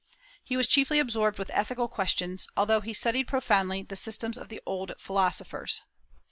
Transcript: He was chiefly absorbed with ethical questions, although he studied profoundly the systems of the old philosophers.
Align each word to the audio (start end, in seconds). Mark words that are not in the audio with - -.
He 0.43 0.57
was 0.57 0.65
chiefly 0.67 0.97
absorbed 0.97 1.37
with 1.37 1.51
ethical 1.53 1.87
questions, 1.87 2.47
although 2.57 2.79
he 2.81 2.91
studied 2.91 3.27
profoundly 3.27 3.83
the 3.83 3.95
systems 3.95 4.35
of 4.39 4.49
the 4.49 4.59
old 4.65 4.93
philosophers. 4.97 5.79